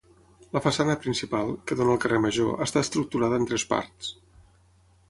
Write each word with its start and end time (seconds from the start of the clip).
La 0.55 0.61
façana 0.67 0.95
principal, 1.03 1.53
que 1.67 1.77
dóna 1.81 1.95
al 1.97 2.01
carrer 2.07 2.23
major, 2.25 2.59
està 2.69 2.85
estructurada 2.87 3.41
en 3.43 3.47
tres 3.53 3.69
parts. 3.77 4.13